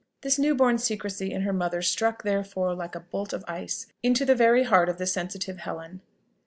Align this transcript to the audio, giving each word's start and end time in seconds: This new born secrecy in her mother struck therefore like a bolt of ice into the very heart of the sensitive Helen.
This 0.21 0.39
new 0.39 0.55
born 0.55 0.79
secrecy 0.79 1.31
in 1.31 1.43
her 1.43 1.53
mother 1.53 1.83
struck 1.83 2.23
therefore 2.23 2.73
like 2.73 2.95
a 2.95 3.01
bolt 3.01 3.33
of 3.33 3.45
ice 3.47 3.85
into 4.01 4.25
the 4.25 4.33
very 4.33 4.63
heart 4.63 4.89
of 4.89 4.97
the 4.97 5.05
sensitive 5.05 5.57
Helen. 5.57 6.01